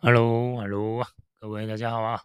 [0.00, 1.04] Hello，Hello，
[1.40, 2.22] 各位大家好啊！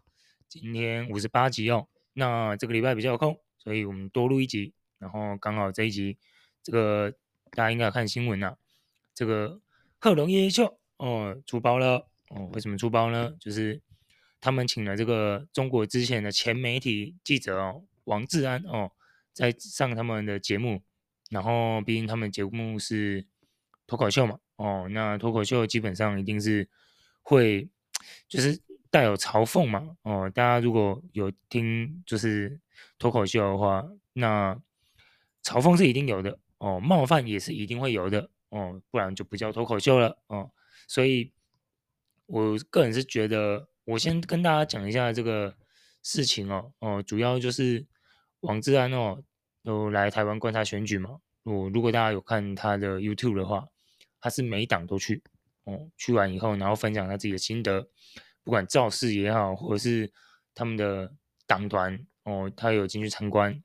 [0.48, 1.88] 今天五十八集哦。
[2.14, 4.76] 那这个礼拜比较有空，所以我们多录一集。
[5.00, 6.16] 然后刚好这一集，
[6.62, 7.12] 这个
[7.50, 8.56] 大家应该有看新闻啊。
[9.16, 9.60] 这个
[10.00, 12.48] 贺龙夜秀哦出包了哦。
[12.54, 13.34] 为什么出包呢？
[13.40, 13.82] 就是
[14.40, 18.92] 他们请了这个中国之前的前媒体记者哦王志安哦，
[19.34, 20.84] 在上他们的节目。
[21.32, 23.26] 然后毕竟他们节目是
[23.88, 26.70] 脱口秀嘛哦，那脱口秀基本上一定是。
[27.24, 27.68] 会
[28.28, 32.60] 就是带有嘲讽嘛，哦，大家如果有听就是
[33.00, 33.84] 脱口秀的话，
[34.14, 34.54] 那
[35.42, 40.52] 嘲讽是一定有的哦，冒犯也是一定会有的哦，不然就不叫脱口秀了哦。
[40.88, 41.32] 所以
[42.28, 45.56] 我个人是觉得，我先跟大家讲一下这个
[46.04, 47.86] 事情哦，哦，主要就是
[48.42, 49.24] 王志安哦，
[49.64, 51.20] 都来台湾观察选举嘛。
[51.44, 53.68] 我如果大家有看他的 YouTube 的话，
[54.20, 55.24] 他是每党都去。
[55.66, 57.88] 哦，去完以后，然后分享他自己的心得，
[58.44, 60.12] 不管造势也好，或者是
[60.54, 61.14] 他们的
[61.48, 63.64] 党团哦，他有进去参观，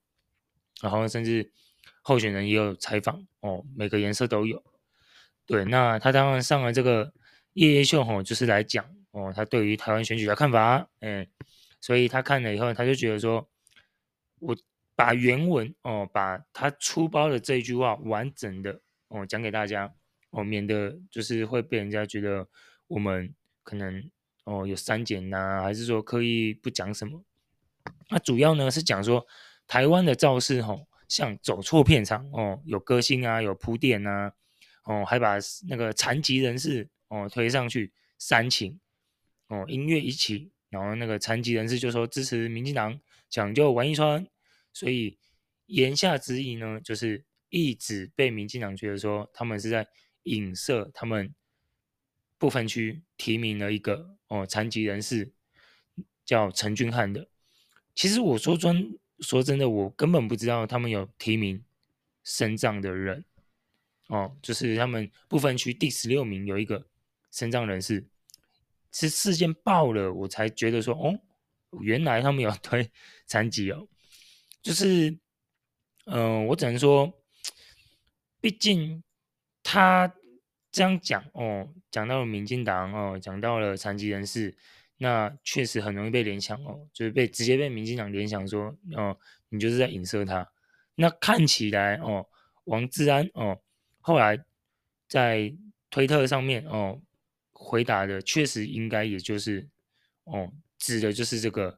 [0.80, 1.52] 然后甚至
[2.02, 4.62] 候选人也有采访哦，每个颜色都有。
[5.44, 7.12] 对，那他当然上了这个
[7.54, 11.26] 夜夜秀吼，就是来讲哦，他对于台湾选举的看法，嗯，
[11.80, 13.48] 所以他看了以后，他就觉得说，
[14.38, 14.56] 我
[14.94, 19.92] 把原文哦，把他出包的这一句话完整的哦讲给大家。
[20.30, 22.46] 哦，免得就是会被人家觉得
[22.86, 24.10] 我们可能
[24.44, 27.24] 哦有删减呐，还是说刻意不讲什么？
[28.10, 29.26] 那主要呢是讲说
[29.66, 34.34] 台湾的造势吼，像走错片场哦，有歌星啊，有铺垫啊，
[34.84, 38.78] 哦，还把那个残疾人士哦推上去煽情
[39.48, 44.26] 哦，音乐一起，然后那个残疾人士就说支持民进党抢救王一川，
[44.74, 45.16] 所以
[45.64, 49.88] 言下之意呢，就是一直被民进党觉得说他们是在。
[50.28, 51.34] 影射他们
[52.38, 55.32] 不分区提名了一个哦残疾人士，
[56.24, 57.28] 叫陈俊翰的。
[57.94, 61.64] 其实我说真说真的，我根本不知道他们有提名
[62.22, 63.24] 身障的人
[64.08, 66.86] 哦，就是他们不分区第十六名有一个
[67.32, 68.06] 身障人士，
[68.92, 71.18] 是事件爆了，我才觉得说哦，
[71.80, 72.90] 原来他们有 推
[73.26, 73.88] 残疾哦，
[74.62, 75.18] 就是
[76.04, 77.20] 嗯、我只能说，
[78.40, 79.02] 毕竟。
[79.70, 80.14] 他
[80.78, 84.56] 这样讲哦，讲到了民进党哦，讲到了残疾人士，
[84.98, 89.18] 那确实很容易被联想哦，就是被直接被民进党联想说哦，
[89.48, 90.48] 你就是在影射他。
[90.94, 92.24] 那看起来哦，
[92.62, 93.60] 王志安哦，
[94.00, 94.38] 后来
[95.08, 95.52] 在
[95.90, 97.00] 推特上面哦
[97.50, 99.66] 回答的，确实应该也就是
[100.22, 101.76] 哦，指的就是这个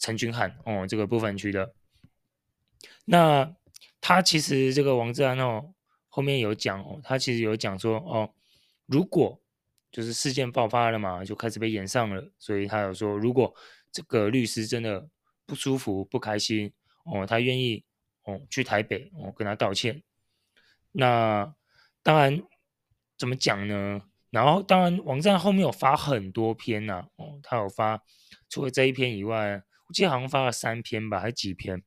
[0.00, 1.72] 陈君翰哦，这个不分区的。
[3.04, 3.54] 那
[4.00, 5.73] 他其实这个王志安哦。
[6.14, 8.32] 后面有讲哦，他其实有讲说哦，
[8.86, 9.42] 如果
[9.90, 13.52] 就是事件爆发了嘛，就开始被炎上了，所以他有说，如果
[13.90, 15.08] 这个律师真的
[15.44, 16.72] 不舒服、不开心
[17.04, 17.84] 哦，他愿意
[18.22, 20.04] 哦去台北哦跟他道歉。
[20.92, 21.52] 那
[22.04, 22.40] 当然
[23.18, 24.00] 怎么讲呢？
[24.30, 28.00] 然后当然网站后面有发很多篇呐、哦，他有发
[28.48, 31.82] 除了这一篇以外，我记得好像发了三篇吧，还是几篇？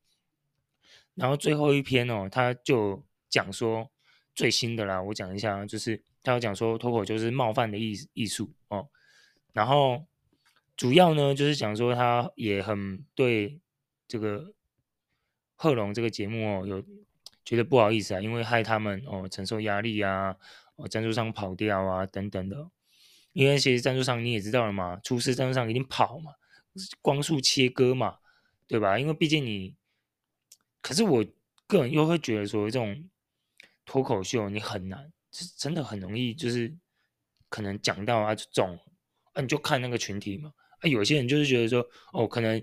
[1.13, 3.89] 然后最后一篇哦，他就讲说。
[4.37, 8.87] 最新的啦，我讲一下，就是他有讲说脱口就是冒犯的艺艺术哦，
[9.51, 10.05] 然后
[10.75, 13.59] 主要呢就是讲说他也很对
[14.07, 14.53] 这个
[15.55, 16.83] 贺龙这个节目哦有
[17.43, 20.37] 觉得不好意思啊，因为害他们哦承受压力啊，
[20.75, 22.69] 哦赞助商跑掉啊等等的，
[23.33, 26.33] 因为其实赞助商你也知道了嘛，出事赞助商一定跑嘛，
[27.01, 28.19] 光速切割嘛，
[28.67, 28.99] 对吧？
[28.99, 29.73] 因为毕竟你，
[30.83, 31.25] 可是我
[31.65, 33.09] 个人又会觉得说这种。
[33.87, 36.77] 脱口秀你很难，是真的很容易，就是
[37.49, 38.77] 可能讲到啊就中
[39.31, 42.61] 啊，你就看那个群体嘛啊，有些人就是觉得说哦，可能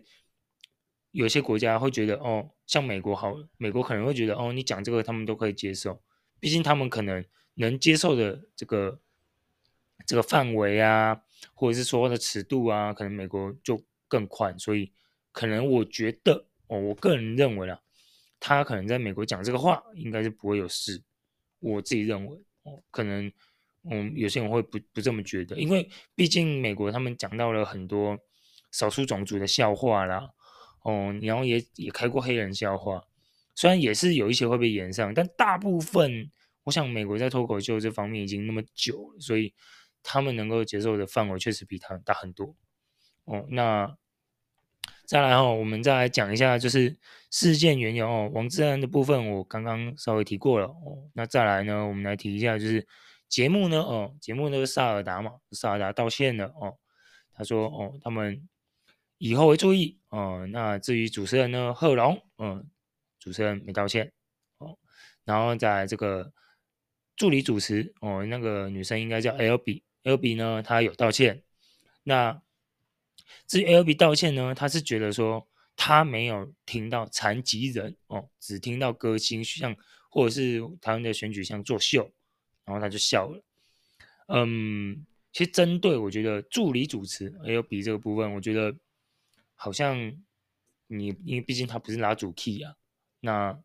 [1.12, 6.02] 有些国家会觉得哦，像美国好，美国可能会觉得哦，你讲这个他们都可以接受，
[6.38, 7.24] 毕竟他们可能
[7.54, 9.00] 能接受的这个
[10.06, 11.22] 这个范围啊，
[11.54, 14.92] 或者是说话的尺度啊，可能美国就更宽，所以
[15.32, 17.80] 可能我觉得哦，我个人认为啊，
[18.38, 21.02] 他可能在美国讲这个话应该是不会有事。
[21.64, 23.32] 我自己认为，哦，可能，
[23.90, 28.18] 嗯，有些人会不不这么觉得，因为毕竟美国他们讲到了很多
[28.70, 30.28] 少数种族的笑话啦，
[30.82, 33.02] 哦，然后也也开过黑人笑话，
[33.54, 36.30] 虽然也是有一些会被延上，但大部分，
[36.64, 39.54] 我想美国在脱口秀这方面已经那么久，所以
[40.02, 42.54] 他们能够接受的范围确实比他大很多，
[43.24, 43.96] 哦，那。
[45.06, 46.96] 再来哦，我们再来讲一下，就是
[47.30, 48.30] 事件缘由哦。
[48.32, 51.10] 王志安的部分我刚刚稍微提过了哦。
[51.12, 52.86] 那再来呢，我们来提一下，就是
[53.28, 56.76] 节目呢哦，节目那个萨尔达嘛，萨尔达道歉了哦。
[57.34, 58.48] 他说哦，他们
[59.18, 60.46] 以后会注意哦。
[60.50, 62.66] 那至于主持人呢，贺龙，嗯，
[63.18, 64.10] 主持人没道歉
[64.58, 64.78] 哦。
[65.24, 66.32] 然后在这个
[67.16, 71.42] 助理主持哦，那个女生应该叫 L B，L B 呢，她有道歉。
[72.04, 72.40] 那
[73.46, 79.74] 至于 L B 道歉呢，他是觉得说他没有听到残疾人哦，只听到歌星像
[80.10, 82.10] 或者是台湾的选举像作秀，
[82.64, 83.44] 然后他就笑了。
[84.28, 88.74] 嗯，其实针对我觉得助理主持 L B 这个部分，我觉得
[89.54, 89.96] 好像
[90.86, 92.74] 你因为毕竟他不是拉主 key 啊，
[93.20, 93.58] 那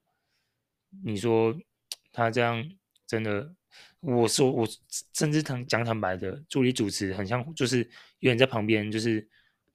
[1.03, 1.55] 你说
[2.11, 2.69] 他这样
[3.07, 3.55] 真的。
[3.99, 4.67] 我说，我
[5.13, 7.87] 甚至坦讲坦白的，助理主持很像，就是
[8.19, 9.27] 有人在旁边，就是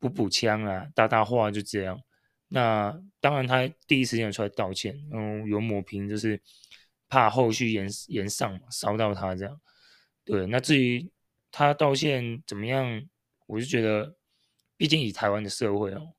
[0.08, 1.98] 补补枪啊，搭搭话就这样。
[2.48, 6.40] 那当然，他第一时间出来道歉，嗯，有抹平，就是
[7.08, 9.60] 怕后续延延上，烧到他这样。
[10.24, 11.10] 对，那至于
[11.50, 13.02] 他道歉怎么样，
[13.46, 14.14] 我就觉得，
[14.76, 16.14] 毕竟以台湾的社会哦，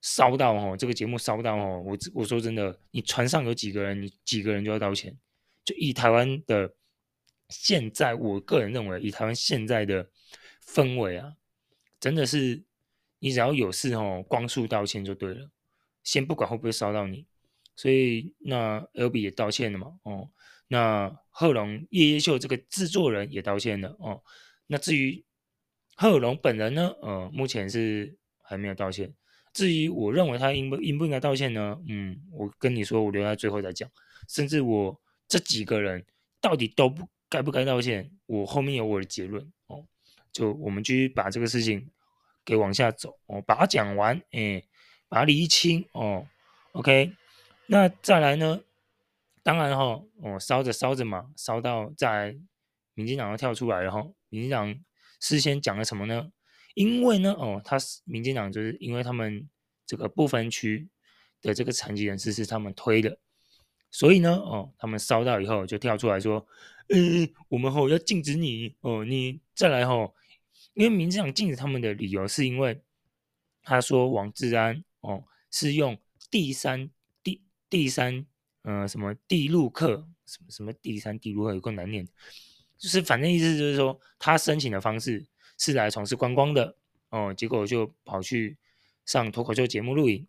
[0.00, 5.16] 烧到哦，这个节目烧到哦，我我说真的，你船上有几个人，你几个人就要道歉，
[5.64, 6.74] 就以台湾的。
[7.48, 10.08] 现在我个人认为，以台湾现在的
[10.64, 11.32] 氛围啊，
[11.98, 12.62] 真的是
[13.20, 15.48] 你只要有事哦，光速道歉就对了，
[16.02, 17.24] 先不管会不会烧到你。
[17.76, 20.28] 所以那 L B 也道歉了嘛，哦，
[20.66, 24.20] 那贺龙夜夜秀这个制作人也道歉了，哦，
[24.66, 25.24] 那至于
[25.94, 29.14] 贺龙本人呢，呃，目前是还没有道歉。
[29.52, 31.78] 至于我认为他应不应不应该道歉呢？
[31.88, 33.88] 嗯，我跟你说，我留在最后再讲。
[34.28, 36.04] 甚至我这几个人
[36.40, 37.08] 到底都不。
[37.32, 38.10] 该不该道歉？
[38.26, 39.86] 我后面有我的结论哦。
[40.32, 41.88] 就我们继续把这个事情
[42.44, 44.62] 给往下走哦，把它讲完，哎，
[45.08, 46.26] 把它理清哦。
[46.72, 47.12] OK，
[47.66, 48.60] 那再来呢？
[49.42, 52.36] 当然哈，哦，烧着烧着嘛，烧到在
[52.94, 54.06] 民进党要跳出来了哈。
[54.28, 54.78] 民进党
[55.18, 56.30] 事先讲了什么呢？
[56.74, 59.48] 因为呢，哦，他是民进党，就是因为他们
[59.86, 60.88] 这个不分区
[61.42, 63.18] 的这个残疾人士是他们推的。
[63.90, 66.46] 所以呢，哦，他们烧到以后就跳出来说，
[66.90, 66.96] 呃，
[67.48, 70.14] 我们吼要禁止你哦，你再来吼，
[70.80, 72.80] 因为民进党禁止他们的理由是因为
[73.62, 75.98] 他说王志安哦是用
[76.30, 76.88] 第三
[77.22, 78.24] 第第三
[78.62, 82.08] 呃什么地陆客什么什么第三地陆客有够难念，
[82.78, 85.26] 就是反正意思就是说他申请的方式
[85.58, 86.74] 是来从事观光的
[87.10, 88.56] 哦，结果就跑去
[89.04, 90.26] 上脱口秀节目录影，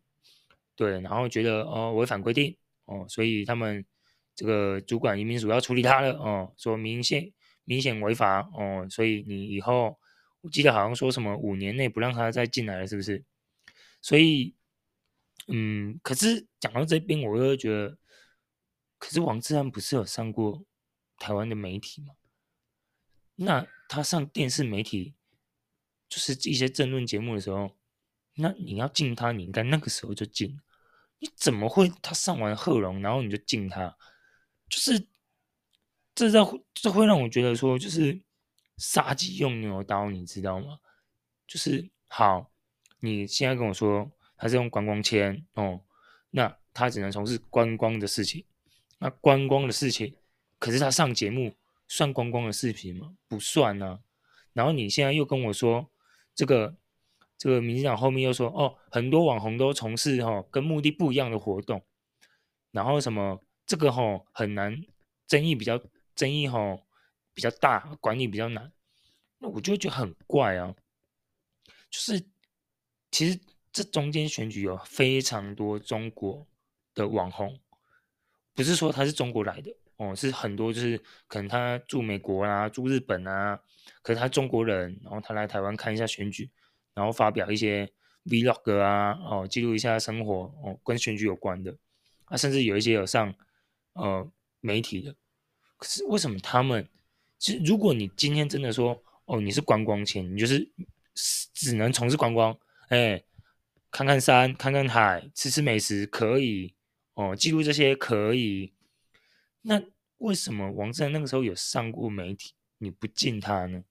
[0.76, 2.58] 对，然后觉得哦违反规定。
[2.86, 3.86] 哦，所以他们
[4.36, 7.32] 这个主管移民署要处理他了哦，说明显
[7.64, 9.98] 明显违法哦，所以你以后
[10.42, 13.24] 我记得好像说什么五年内不让他再进来了，是不是？
[14.02, 14.56] 所以，
[15.48, 17.98] 嗯，可是讲到这边，我又觉得，
[18.98, 20.66] 可是王志安不是有上过
[21.18, 22.16] 台湾的媒体吗？
[23.36, 25.14] 那他上电视媒体，
[26.10, 27.78] 就是一些政论节目的时候，
[28.36, 30.60] 那你要敬他，你应该那个时候就敬。
[31.20, 31.92] 你怎么会？
[32.02, 33.96] 他上完贺龙，然后你就敬他，
[34.68, 35.08] 就是
[36.16, 38.20] 这让这会让我觉得说，就是
[38.82, 40.80] 杀鸡用牛刀，你知道吗？
[41.48, 42.52] 就是好，
[43.00, 45.80] 你现在跟我说他是用观光签哦，
[46.32, 48.44] 那他只能从事观光的事情，
[48.98, 50.16] 那观光的事情，
[50.58, 51.54] 可是他上节目
[51.88, 53.14] 算观光的视频吗？
[53.28, 54.00] 不算呢、啊。
[54.54, 55.90] 然后你现在又跟我说
[56.34, 56.76] 这个。
[57.42, 61.84] 这个民进党后面又说哦，很多网红都从事哈、哦、跟目的不一样的活动，
[62.70, 64.80] 然后什么这个哈、哦、很难，
[65.26, 65.82] 争议比较
[66.14, 66.84] 争议哈、哦、
[67.34, 68.72] 比较大，管理比较难，
[69.42, 70.74] 那我就觉得很怪啊。
[71.90, 72.24] 就是
[73.12, 73.38] 其实
[73.74, 76.48] 这中间选举有非常多中国
[76.94, 77.60] 的网红，
[78.54, 83.60] 不是说他是中国来的哦，是很多就是可能他住美国啊，住日本啊，
[84.02, 86.50] 可是他中国人，然后他来台湾看一下选举。
[86.94, 87.90] 然后发表一些
[88.26, 91.74] Vlog 啊，哦，记录一下生活，哦，跟选举有关的，
[92.26, 93.34] 啊，甚至有一些有上
[93.94, 94.30] 呃
[94.60, 95.16] 媒体的。
[95.78, 96.86] 可是为什么他们，
[97.40, 100.70] 其实如果你今天真的说，哦，你是观光签，你就是
[101.54, 102.58] 只能从事观光，
[102.90, 103.24] 哎，
[103.90, 106.76] 看看山，看看海，吃吃美食可以，
[107.14, 108.74] 哦，记录这些可以。
[109.62, 109.82] 那
[110.18, 113.86] 为什么王正那个时候有上过媒体，你不禁他呢？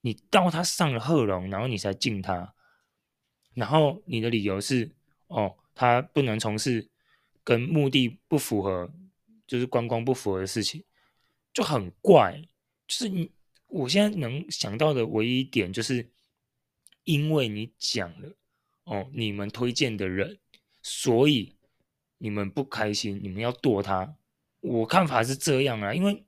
[0.00, 2.52] 你到他上了贺龙，然后你才禁他，
[3.54, 4.90] 然后你的理由是
[5.28, 6.88] 哦，他不能从事
[7.44, 8.90] 跟目的不符合，
[9.46, 10.82] 就是观光不符合的事情，
[11.52, 12.42] 就很怪。
[12.88, 13.30] 就是你，
[13.68, 16.10] 我现在能想到的唯一点就是，
[17.04, 18.36] 因为你讲了
[18.84, 20.38] 哦，你们推荐的人，
[20.82, 21.56] 所以
[22.18, 24.16] 你们不开心，你们要剁他。
[24.60, 26.24] 我看法是这样啊，因为。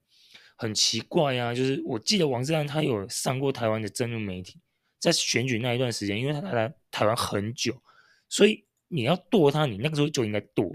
[0.62, 4.61] 很奇怪啊，就是我记得王志安他有上过台湾的政论媒体，
[4.99, 7.82] 在选举那一段时间，因为他来台湾很久，
[8.28, 10.70] 所以你要剁他，你那个时候就应该剁。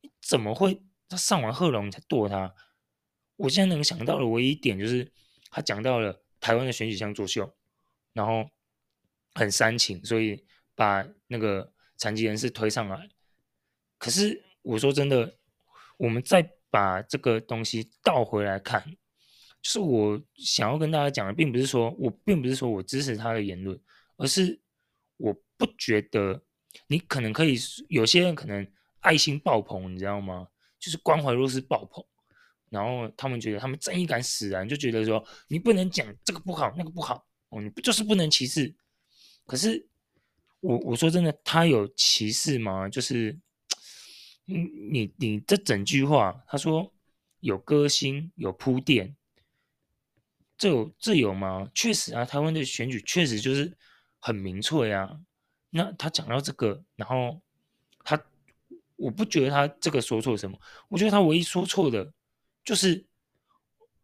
[0.00, 2.52] 你怎么会他上完贺龙才剁他？
[3.36, 5.12] 我现在能想到的唯一点就是
[5.50, 7.52] 他讲到了台湾的选举像作秀，
[8.12, 8.48] 然后
[9.34, 13.08] 很煽情，所以把那个残疾人士推上来。
[13.98, 15.38] 可是我说真的，
[15.96, 18.84] 我们再把这个东西倒回来看。
[19.60, 23.78] 就是我想要跟大家讲的，并不是说我并不是说我支持他的言论，
[24.16, 24.60] 而是
[25.16, 26.40] 我不觉得
[26.86, 28.64] 你可能可以有些人可能
[29.00, 30.46] 爱心爆棚，你知道吗？
[30.78, 32.04] 就是关怀弱势爆棚，
[32.70, 38.74] 然后他们觉得他们正义感使然，就觉得说你不能讲这个不好那个不好哦，你不就是不能歧视？
[39.46, 39.86] 可是
[40.60, 42.88] 我我说真的，他有歧视吗？
[42.88, 43.38] 就是
[44.44, 44.56] 你
[44.90, 46.92] 你你这整句话，他说
[47.40, 49.14] 有歌星有铺垫。
[50.58, 51.70] 这有这有吗？
[51.72, 53.78] 确实啊，台湾的选举确实就是
[54.18, 55.20] 很民粹啊。
[55.70, 57.40] 那他讲到这个，然后
[58.02, 58.20] 他，
[58.96, 60.58] 我不觉得他这个说错什么。
[60.88, 62.12] 我觉得他唯一说错的，
[62.68, 63.02] 就是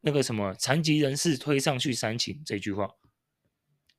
[0.01, 2.89] 那个什么残疾人士推上去煽情这句话，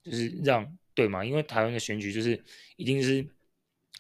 [0.02, 1.24] 就是让对嘛？
[1.24, 2.44] 因为台湾的选举就是
[2.76, 3.30] 一定是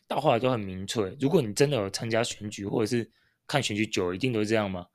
[0.07, 1.15] 到后来都很明确。
[1.19, 3.11] 如果你真的有参加选举，或者是
[3.45, 4.87] 看选举久，一定都是这样嘛？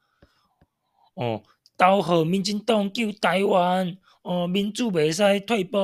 [1.15, 1.41] 哦。
[1.79, 5.79] 投予民进党救台湾，哦，民主袂使退步，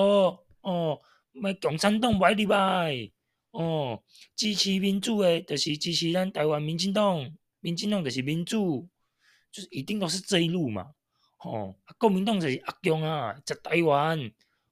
[0.62, 1.00] 哦，
[1.30, 3.10] 咪共产党歪入来，
[3.52, 4.02] 哦，
[4.34, 8.86] 支持民主的，就是支持咱台湾民进党，民进党就是民主，
[9.50, 10.90] 就是一定都是这一路嘛，
[11.38, 14.18] 哦，国民党就是阿强啊，在台湾，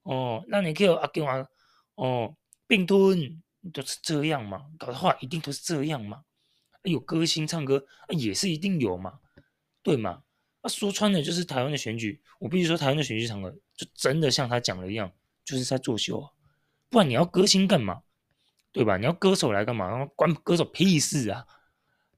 [0.02, 1.46] 哦，咱会叫阿强啊，
[1.94, 6.22] 哦，并吞，都是这样嘛，搞的话一定都是这样嘛，
[6.82, 9.20] 有歌星唱歌，也是一定有嘛，
[9.82, 10.22] 对嘛？
[10.60, 15.12] 啊、说穿了就是台湾的选举，我必须说台湾的选举场合就真的像他讲的一样，
[15.44, 16.26] 就是在作秀！
[16.88, 18.02] 不然你要歌星干嘛？
[18.72, 18.96] 对吧？
[18.96, 20.04] 你要歌手来干嘛？
[20.16, 21.46] 关歌手屁事啊！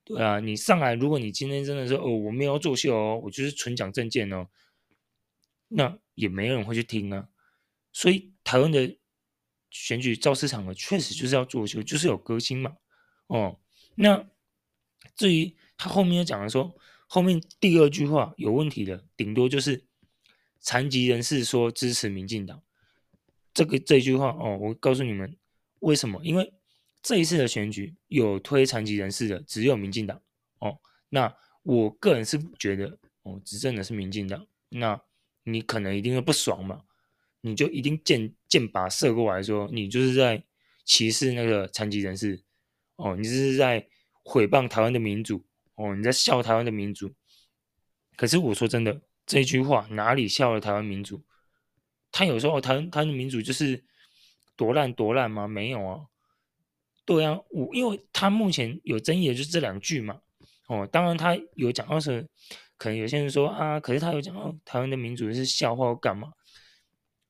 [0.07, 4.49] 对啊，你上来，如果你今天真的是哦，我没有作秀哦，我就是纯讲政见哦，
[5.69, 7.29] 那也没人会去听啊。
[7.93, 8.97] 所以台湾的
[9.69, 12.77] 选举造势场合确实就是要作秀，就是有革新嘛。
[13.27, 13.59] 哦，
[13.97, 14.29] 那
[15.17, 16.79] 至于他后面又讲了说。
[17.09, 19.87] 后面第二句话有问题的，顶多就是
[20.59, 22.65] 残疾人士说支持民进党，
[23.55, 25.37] 这个这句话哦，我告诉你们
[25.79, 26.21] 为什么？
[26.25, 26.53] 因为
[27.07, 30.21] 这一次的选举有推残疾人士的只有民进党
[30.59, 30.77] 哦。
[31.11, 31.33] 那
[31.63, 35.01] 我个人是觉得哦，执政的是民进党，那
[35.45, 36.83] 你可能一定会不爽嘛，
[37.43, 40.43] 你就一定箭箭靶射过来说，你就是在
[40.85, 42.43] 歧视那个残疾人士
[42.97, 43.87] 哦，你这是在
[44.25, 45.45] 毁谤台湾的民主。
[45.77, 47.13] 哦，你在笑台湾的民主，
[48.17, 51.23] 可是我说真的，这句话哪里笑了台湾民主？
[52.11, 53.85] 他有时候台湾台湾的民主就是
[54.57, 55.47] 多烂多烂吗？
[55.47, 56.07] 没有啊，
[57.07, 60.21] 对啊，我因为他目前有争议的就是这两句嘛。
[60.69, 62.23] 哦，当然他有讲到说，
[62.77, 66.33] 可能有些人说啊，可是他有讲到台湾的民主是笑话或干嘛？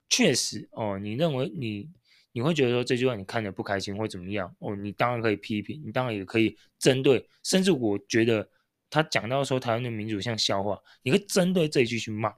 [0.09, 1.89] 确实哦，你认为你。
[2.33, 4.55] 你会觉得说这句话你看着不开心或怎么样？
[4.59, 8.47] 哦，你当然可以批评，你当然也可以针对，甚至我觉得
[8.91, 12.29] 他讲到说台湾的民主像笑话，你可以针对这一句去骂。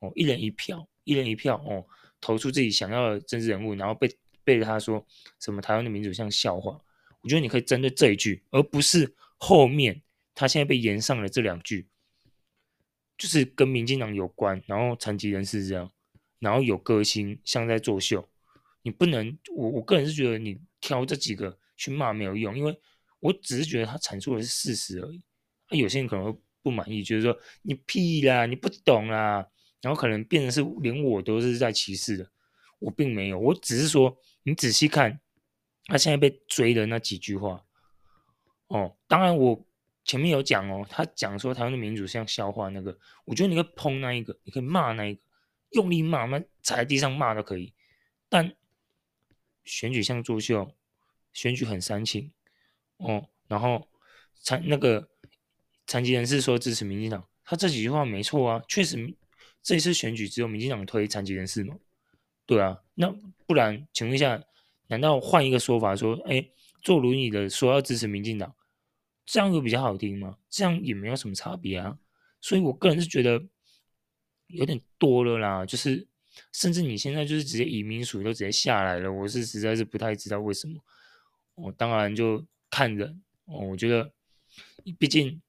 [0.00, 1.82] 哦，一人一票，一人一票，哦，
[2.20, 4.06] 投出自己想要的政治人物，然后被
[4.58, 5.04] 被他说
[5.38, 6.80] 什么台湾的民主像笑话，
[7.22, 10.02] 我觉得你可以针对这一句，而不是后面
[10.34, 11.88] 他现在被延上了这两句，
[13.16, 15.90] 就是跟民进党有关，然后残疾人士这样，
[16.38, 18.28] 然后有歌星像在作秀。
[18.82, 22.74] 你不能，我我个人是觉得你挑这几个去骂没有用，因为
[23.20, 25.22] 我只是觉得他阐述的是事实而已。
[25.70, 29.46] 那有些人可能会不满意，就是说你屁啦，你不懂啦，
[29.82, 32.30] 然后可能变成是连我都是在歧视的。
[32.78, 35.20] 我并没有，我只是说你仔细看
[35.84, 37.64] 他现在被追的那几句话。
[38.68, 39.66] 哦，当然我
[40.04, 45.20] 前面有讲哦，他讲说台湾的民主像笑话那个，我觉得你可以抨那一个，你可以骂那一个，
[45.70, 47.72] 用力骂，那踩在地上骂都可以，
[48.28, 48.54] 但。
[49.62, 50.74] 选举像作秀，
[51.32, 52.32] 选举很煽情，
[52.96, 53.88] 哦，然后
[54.34, 55.10] 残那个
[55.86, 59.14] 残疾人士说支持民进党，他这几句话没错啊，确实
[59.62, 61.76] 这一次选举只有民进党推残疾人士嘛，
[62.50, 63.14] 对啊，那
[63.46, 64.42] 不然请问一下，
[64.88, 66.50] 难道换一个说法说，哎，
[66.82, 68.54] 坐轮椅的说要支持民进党，
[69.24, 70.38] 这样有比较好听吗？
[70.48, 71.98] 这样也没有什么差别啊，
[72.40, 73.46] 所以我个人是觉得
[74.48, 76.08] 有点多了啦，就是。
[76.52, 80.80] 甚至你现在就是直接移民署都直接下来了，我是实在是不太知道为什么。
[81.56, 84.12] 我当然就看人，我觉得，
[84.96, 85.42] 毕竟，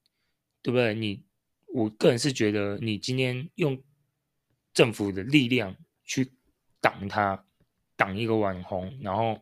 [0.61, 0.95] 对不对？
[0.95, 1.23] 你，
[1.67, 3.81] 我个人是觉得，你今天用
[4.73, 6.33] 政府的力量去
[6.81, 7.45] 挡他，
[7.95, 9.39] 挡一个网红，然后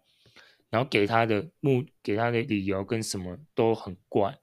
[0.69, 4.37] 然后给他的目给他的理由跟什么都很怪，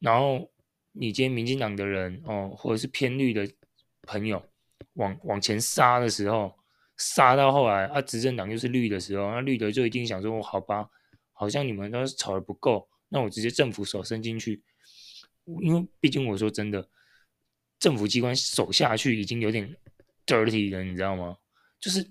[0.00, 0.50] 然后
[0.92, 3.48] 你今天民进党的人哦，或者是偏绿的
[4.02, 4.44] 朋友
[4.94, 6.54] 往往前杀的时候，
[6.96, 10.88] 杀到后来啊，执政党又是绿的时候，那绿的就一定想说，好吧，
[11.32, 14.62] 好像你们都是吵得不够，那我直接政府手伸进去，
[15.62, 16.88] 因为毕竟我说真的，
[17.78, 19.76] 政府机关手下去已经有点
[20.26, 21.38] dirty 了，你知道吗？
[21.80, 22.10] 就是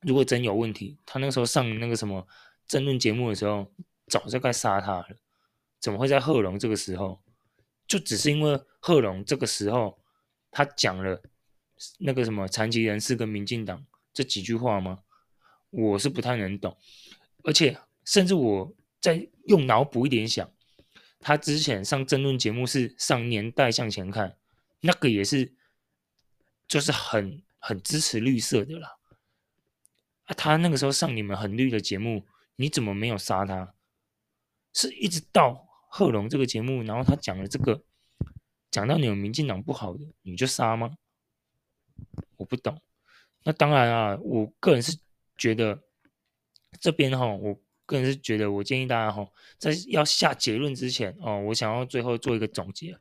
[0.00, 2.26] 如果真有问题，他那个时候上那个什么
[2.66, 3.72] 政论节目的时候，
[4.06, 5.08] 早就该杀他了，
[5.80, 7.20] 怎么会在贺龙这个时候？
[7.86, 9.98] 就只是因为贺龙这个时候
[10.50, 11.22] 他讲了
[11.98, 13.86] 那个什么残疾人士跟民进党。
[14.12, 15.04] 这几句话吗？
[15.70, 16.76] 我是不太能懂，
[17.44, 20.50] 而且甚至我在用脑补一点想，
[21.20, 24.36] 他之前上政论节目是上年代向前看，
[24.80, 25.54] 那个也是，
[26.66, 28.97] 就是很很支持绿色的啦。
[30.28, 32.24] 啊，他那个时候上你们很绿的节目，
[32.56, 33.74] 你怎么没有杀他？
[34.74, 37.82] 是一直到贺龙这个节目，然后他讲了这个，
[38.70, 40.96] 讲到你们民进党不好的，你就杀吗？
[42.36, 42.80] 我不懂。
[43.44, 44.96] 那当然啊，我个人是
[45.36, 45.82] 觉得
[46.78, 52.92] 这边哈，我个人是觉得，我建议大家哈，在要下结论之前哦，我想要最后做一个总结。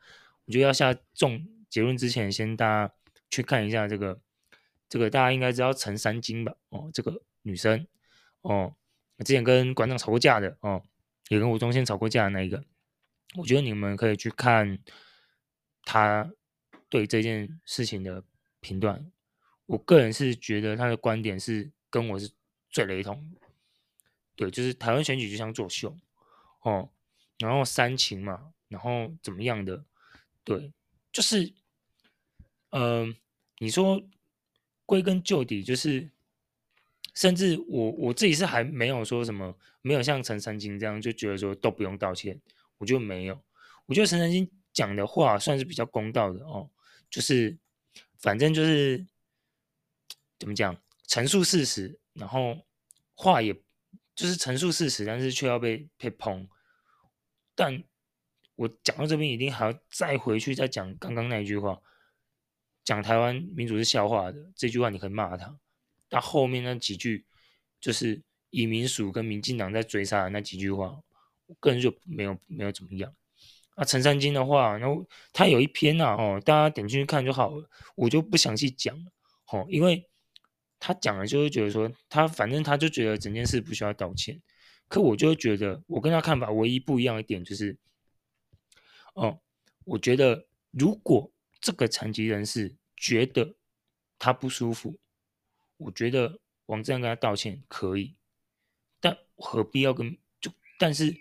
[0.46, 2.94] 我觉得要下重结论之前，先大家
[3.30, 4.18] 去看一下这个，
[4.90, 6.56] 这个大家应该知道陈三金吧？
[6.70, 7.86] 哦，这个女生
[8.42, 8.76] 哦，
[9.20, 10.82] 之前跟馆长吵过架的哦，
[11.30, 12.64] 也跟吴宗宪吵过架的那一个，
[13.36, 14.80] 我觉得你们可以去看
[15.84, 16.32] 他
[16.90, 18.24] 对这件事情的
[18.60, 19.12] 评断。
[19.66, 22.32] 我个人是觉得他的观点是跟我是
[22.70, 23.36] 最雷同，
[24.36, 25.98] 对，就是台湾选举就像作秀
[26.62, 26.90] 哦，
[27.40, 29.84] 然后煽情嘛，然后怎么样的，
[30.46, 30.72] 对，
[31.12, 31.54] 就是，
[32.70, 33.14] 嗯、
[33.58, 34.02] 你说
[34.88, 36.10] 归根究底就是，
[37.14, 42.42] 甚至我我自己是还没有说什么，没有像陈三金这样就觉得说都不用道歉，
[42.80, 43.40] 我就没有，
[43.86, 46.68] 我觉得陈三金讲的话算是比较公道的哦，
[47.12, 47.56] 就是
[48.18, 49.06] 反正就是。
[50.40, 50.80] 怎么讲？
[51.08, 52.64] 陈述事实，然后
[53.16, 53.52] 话也
[54.14, 56.48] 就是陈述事实，但是却要被被捧。
[57.56, 57.84] 但
[58.56, 61.82] 我讲到这边，一定还要再回去再讲刚刚那一句话，
[62.88, 65.60] 讲台湾民主是笑话的这句话，你可以骂他。
[66.08, 67.26] 但后面那几句，
[67.82, 70.98] 就是移民署跟民进党在追杀的那几句话，
[71.48, 73.14] 我个人就没有没有怎么样。
[73.76, 79.12] 啊，陈三金的话，然后他有一篇啊，哦，大家点进去看就好了，我就不详细讲了，
[79.52, 80.10] 哦，因为。
[80.80, 84.40] 他讲了，就会觉得说，他反正他就觉得整件事不需要道歉。
[84.88, 87.76] 可我就会觉得，我跟他看法唯一不一样的点就是，
[89.16, 89.40] 哦，
[89.86, 93.56] 我觉得如果这个残疾人士觉得
[94.20, 94.98] 他不舒服，
[95.78, 98.16] 我觉得王志安跟他道歉可以，
[99.00, 100.52] 但何必要跟就？
[100.80, 101.16] 但是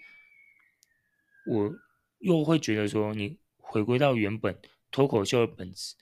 [1.47, 1.75] 我
[2.19, 4.59] 又会觉得说，你回归到原本
[4.91, 5.95] 脱口秀的本质，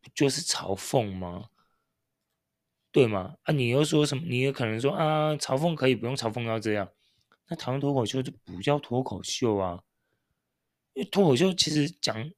[0.00, 1.50] 不就是嘲讽吗？
[2.92, 3.36] 对吗？
[3.44, 4.24] 啊，你又说什么？
[4.26, 6.90] 你也可能说啊，嘲讽可以不用嘲讽到这样。
[7.46, 9.84] 那台湾脱口秀就不叫脱口秀啊，
[10.94, 12.30] 因为脱口秀其实讲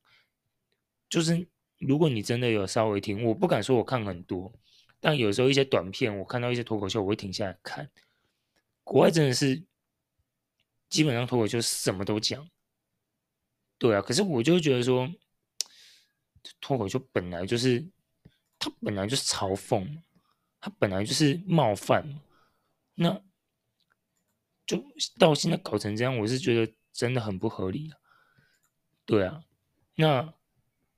[1.13, 1.47] 就是，
[1.77, 4.51] 如果你真的有稍微听，我不敢说我看很多，
[4.99, 7.91] 但有时候一些短片，我看到一些脱口秀，我会停下来看。
[8.83, 9.63] 国外真的是
[10.89, 12.49] 基本上脱口秀什么都讲，
[13.77, 14.01] 对啊。
[14.01, 15.07] 可是我就觉得说，
[16.63, 17.87] 脱口秀本来就是，
[18.59, 19.87] 它本来就是嘲讽。
[20.65, 22.21] 他本来就是冒犯，
[22.95, 23.21] 那
[24.65, 24.83] 就
[25.19, 27.99] 到现在搞成这样，我是觉得真的很不合理啊。
[29.05, 29.45] 对啊，
[29.97, 30.33] 那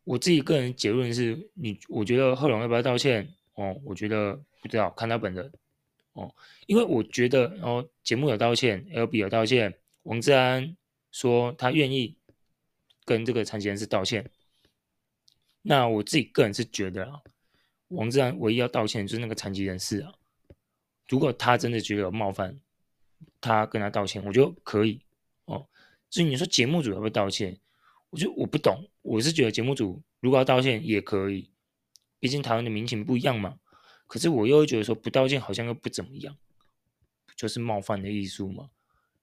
[0.04, 3.28] 我自己个人结论是你，我觉得贺龙要不要道歉？
[3.54, 5.50] 哦，我觉得不知道，看他本人。
[6.12, 6.32] 哦，
[6.66, 10.76] 因为我觉得，哦，节目有道歉，LB 有道歉，王志安
[11.10, 12.16] 说他愿意
[13.04, 14.30] 跟这个残疾人士道歉。
[15.62, 17.20] 那我自己个人是觉得啊。
[17.88, 20.12] 王志安唯一要道歉就是那个残疾人士啊，
[21.08, 22.58] 如果他真的觉得有冒犯，
[23.40, 25.00] 他跟他道歉，我觉得可以
[25.44, 25.66] 哦。
[26.10, 27.56] 至于你说节目组要不要道歉，
[28.14, 31.50] 我就我不懂，我是觉得节目组如果要道歉也可以，
[32.20, 33.58] 毕竟台湾的民情不一样嘛。
[34.06, 36.36] 可是我又会觉得说不道歉好像又不怎么样，
[37.36, 38.70] 就是冒犯的艺术嘛，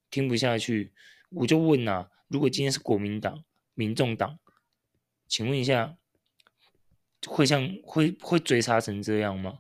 [0.10, 0.92] 听不下去。
[1.30, 4.38] 我就问呐，如果今天是国民党、民众党，
[5.30, 5.98] 请问一下。
[7.28, 9.60] 会像会会追杀成这样吗？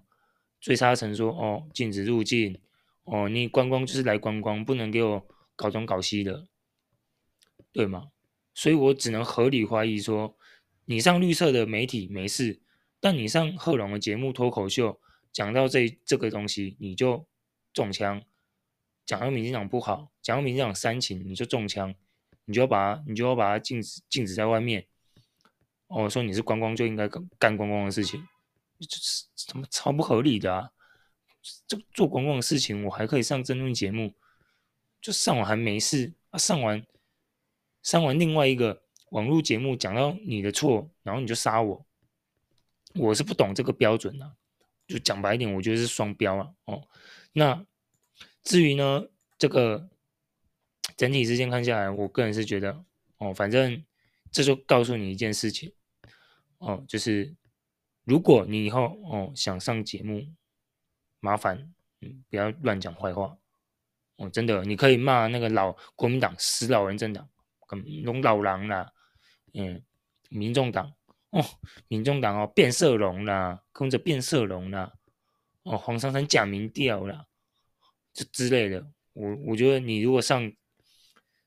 [0.59, 2.59] 追杀成说哦，禁止入境
[3.03, 6.47] 哦，你观光就是来观光，不能给我搞东搞西的，
[7.71, 8.09] 对吗？
[8.53, 10.37] 所以我只能合理怀疑说，
[10.85, 12.61] 你上绿色的媒体没事，
[12.99, 14.99] 但你上贺龙的节目脱口秀
[15.31, 17.25] 讲到这这个东西，你就
[17.73, 18.21] 中枪，
[19.05, 21.95] 讲到民进党不好，讲到民进党煽情，你就中枪，
[22.45, 24.85] 你就要把，你就要把它禁止禁止在外面。
[25.87, 28.25] 哦，说你是观光就应该干干观光的事情，
[28.79, 30.71] 这是怎么超不合理的啊！
[31.67, 34.13] 这做观光的事情，我还可以上争论节目，
[35.01, 36.85] 就上完还没事啊，上完
[37.83, 41.85] 上完另外一个网络节目讲到你的错，然后你就杀我，
[42.95, 44.35] 我是不懂这个标准的，
[44.87, 46.53] 就讲白一点，我觉得是双标啊。
[46.65, 46.87] 哦，
[47.33, 47.65] 那
[48.43, 49.89] 至于呢，这个
[50.95, 52.83] 整体事件看下来，我个人是觉得，
[53.17, 53.83] 哦，反正
[54.31, 55.73] 这就告诉你一件事情。
[56.59, 57.35] 哦，就是
[58.03, 60.27] 如果你以后哦想上节目，
[61.19, 63.35] 麻烦嗯不要乱讲坏话
[64.17, 67.27] 哦，真的你可以骂那个老国民党死老人政党，
[67.71, 68.91] 跟龙老狼啦，
[69.53, 69.81] 嗯，
[70.29, 70.93] 民众党
[71.29, 71.43] 哦，
[71.87, 74.93] 民众党哦变色龙啦，跟着变色龙啦，
[75.63, 77.25] 哦黄珊珊假民调啦，
[78.13, 80.51] 这之类的，我我觉得你如果上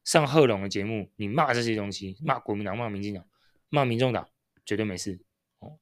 [0.04, 3.26] 上贺龙的节目，你骂这些东西，骂国民党，骂民进党，
[3.68, 4.26] 骂民众党。
[4.66, 5.20] 绝对没事
[5.58, 5.78] 哦，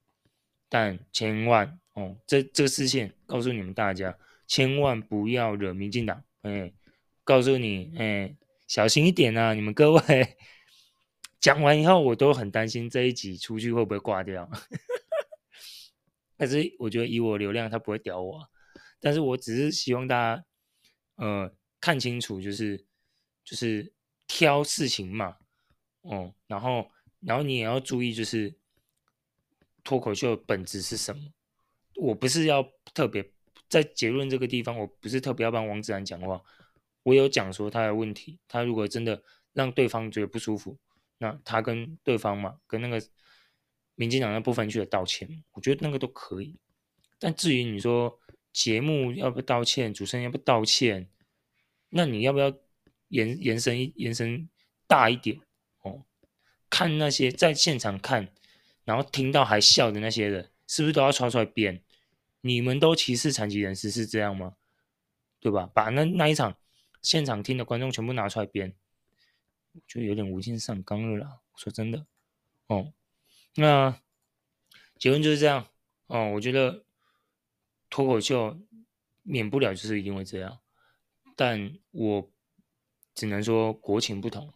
[0.68, 6.24] 但千万哦，这这个视线告诉你们大家，千万不要惹民进党。
[6.40, 6.72] 哎，
[7.22, 8.34] 告诉你，哎，
[8.72, 9.52] 小心一点啊！
[9.52, 10.36] 你们各位，
[11.38, 14.50] 讲完以后，我都很担心这一集出去会不会挂掉。
[16.38, 18.48] 但是我觉得以我流量，他不会屌我。
[18.98, 20.44] 但是我只是希望大家，
[21.16, 22.82] 呃，看清楚，就是
[23.44, 23.92] 就是
[24.26, 25.36] 挑事情嘛，
[26.00, 28.56] 哦，然后然后你也要注意，就是。
[29.84, 31.20] 脱口秀的本质是什么？
[31.96, 33.32] 我不是要特别
[33.68, 36.40] 在结论这个地方，我不是特别要帮王志安讲话。
[37.02, 40.78] 我有讲说他的问题，他如果真的让对方觉得不舒服，
[41.18, 43.02] 那他跟对方嘛，跟那个
[43.94, 46.58] 民进党那部分去的道歉，我觉得那个都可以。
[47.18, 48.18] 但至于你说
[48.52, 51.08] 节目要不要道歉，主持人要不要道歉，
[51.90, 52.52] 那你要不要
[53.08, 54.48] 延延伸延伸
[54.86, 55.40] 大一点
[55.82, 56.04] 哦？
[56.68, 58.32] 看那些在现场看。
[58.84, 61.84] 然后听到还笑的那些人，是不是都要刷出来编？
[62.40, 64.56] 你们都歧视残疾人士是这样吗？
[65.38, 65.70] 对吧？
[65.72, 66.58] 把那那一场
[67.02, 68.74] 现场听的观众全部拿出来编，
[69.86, 71.40] 就有点无限上纲了啦。
[71.56, 72.06] 说真的，
[72.68, 72.94] 哦，
[73.56, 74.00] 那
[74.98, 75.66] 结论就是这样。
[76.06, 76.84] 哦，我觉得
[77.90, 78.58] 脱口秀
[79.22, 80.60] 免不了就是一定会这样，
[81.36, 82.30] 但我
[83.14, 84.52] 只能说国情不同。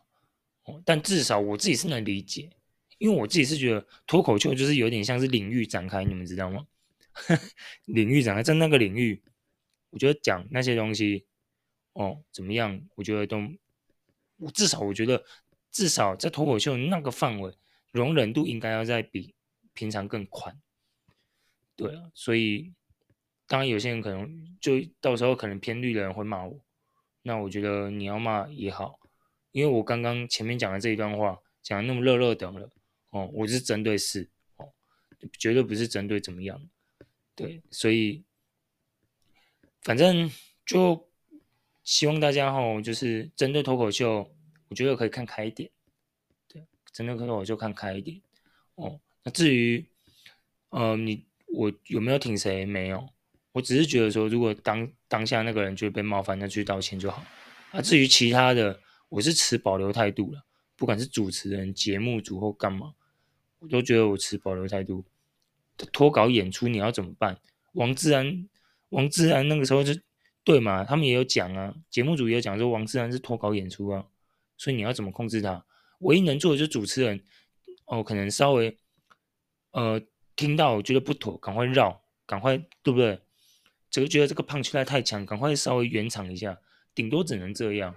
[0.65, 2.51] 哦，但至少我自己是能理解。
[2.99, 6.67] 因为我自己是觉得脱口秀就是有点像是领域展开，你们知道吗？
[7.85, 9.23] 领域展开在那个领域，
[9.91, 11.27] 我觉得讲那些东西，
[11.97, 12.81] 哦，怎么样？
[12.95, 13.39] 我觉得都，
[14.37, 15.25] 我至少我觉得
[15.71, 17.57] 至少在脱口秀那个范围，
[17.91, 19.35] 容忍度应该要再比
[19.73, 20.61] 平常更宽。
[21.75, 22.73] 对啊，所以
[23.47, 26.61] 当然有些人可能就到时候可能偏绿的人会骂我，
[27.23, 29.01] 那我觉得你要骂也好，
[29.53, 32.71] 因为我刚刚前面讲的这一段话讲的那么热热的了。
[33.11, 34.71] 哦，我是针对事哦，
[35.39, 36.61] 绝对不是针对怎么样，
[37.35, 38.25] 对，所以
[39.81, 40.31] 反正
[40.67, 41.09] 就
[41.87, 44.29] 希望大家哈，就是针对脱口秀，
[44.69, 45.71] 我觉得可以看开一点，
[46.49, 48.21] 对，针对脱口秀看开一点
[48.75, 49.01] 哦。
[49.23, 49.87] 那至于
[50.71, 52.67] 呃，你我有没有挺谁？
[52.67, 53.09] 没有，
[53.53, 57.25] 我只是觉得说，如果当当下那个人觉得被冒犯，那去道歉就好。
[57.71, 60.45] 啊，至于其他的，我是持保留态度了，
[60.75, 62.95] 不管是主持人、节目组或干嘛。
[63.61, 65.05] 我都觉得我持保留态度。
[65.93, 67.39] 脱稿演出你要怎么办？
[67.75, 68.49] 王志安，
[68.89, 69.93] 王志安那个时候就
[70.47, 74.07] 对嘛，他们也有讲啊，节目组也有讲说王志安是脱稿演出啊，
[74.57, 75.67] 所以你要怎么控制他？
[75.99, 77.21] 唯一能做的就是主持人
[77.87, 78.79] 哦，可能稍微
[79.73, 80.01] 呃
[80.37, 83.21] 听到觉得不妥，赶快绕，赶快对不对？
[83.91, 86.57] 只是觉得这个胖起来太强，赶快稍微圆场一下，
[86.95, 87.95] 顶多只能这样。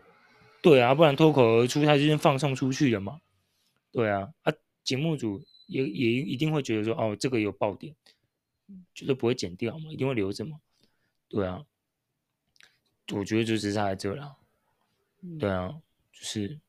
[0.62, 3.22] 对啊，不然脱口而出，他就是放送出去了嘛。
[3.92, 4.52] 对啊，啊。
[4.82, 7.94] 节目组也也一定会觉得说，哦，这个有爆点，
[8.96, 10.58] 就是不会剪掉嘛，一定会留着嘛。
[11.28, 11.64] 对啊，
[13.12, 14.38] 我觉得就只是在这了。
[15.40, 15.70] 对啊，
[16.12, 16.60] 就是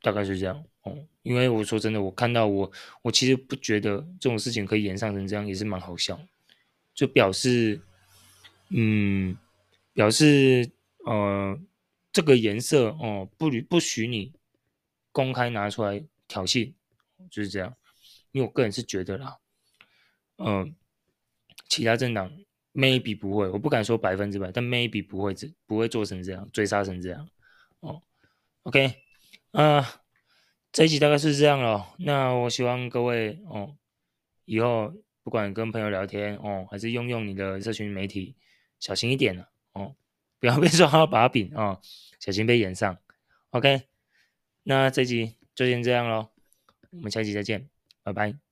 [0.00, 1.06] 大概是这样哦。
[1.22, 2.70] 因为我说真的，我看到我，
[3.02, 6.20] 我其实不觉得这种事情可以演上成这样，也是蛮好笑。
[6.94, 7.80] 就表示，
[8.70, 9.36] 嗯，
[9.92, 10.70] 表示
[11.04, 11.58] 呃，
[12.12, 14.32] 这个颜色哦，不许不许你
[15.12, 16.04] 公开拿出来。
[16.28, 16.72] 挑衅
[17.30, 17.76] 就是这样，
[18.32, 19.38] 因为我个人是觉得啦，
[20.38, 20.74] 嗯、呃，
[21.68, 22.36] 其他政党
[22.76, 27.26] maybe 不会，我不敢说百分之百，但 maybe 不会这不会做成这样，追杀成这样
[27.80, 28.02] 哦。
[28.64, 28.92] OK，
[29.52, 30.02] 啊、
[30.70, 31.94] 这一集大概是这样了。
[31.98, 33.74] 那我希望各位哦，
[34.44, 38.36] 以后不管跟朋友聊天哦，还是用用你的社群媒体，
[38.78, 39.96] 小心一点了哦，
[40.38, 41.80] 不要被 抓到把柄哦，
[42.20, 42.98] 小心被炎上。
[43.50, 43.82] OK，
[44.64, 46.28] 那这集就先这样喽，
[46.90, 47.70] 我们下期再见，
[48.02, 48.45] 拜拜。